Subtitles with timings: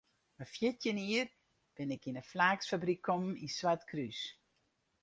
[0.37, 1.29] Mei fjirtjin jier
[1.75, 4.19] bin ik yn in flaaksfabryk kommen yn Swartkrús.